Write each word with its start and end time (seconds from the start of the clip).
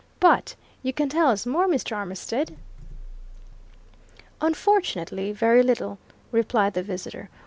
But 0.19 0.55
you 0.81 0.93
can 0.93 1.09
tell 1.09 1.27
us 1.29 1.45
more, 1.45 1.67
Mr. 1.67 1.95
Armitstead?" 1.95 2.57
"Unfortunately, 4.41 5.31
very 5.31 5.61
little," 5.61 5.99
replied 6.31 6.73
the 6.73 6.81
visitor. 6.81 7.29